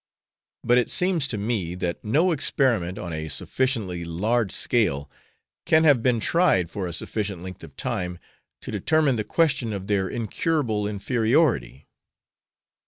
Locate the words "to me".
1.27-1.75